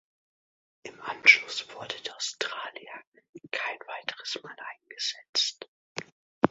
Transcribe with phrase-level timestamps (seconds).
[0.81, 3.03] Im Anschluss wurde der Australier
[3.51, 5.69] kein weiteres Mal eingesetzt.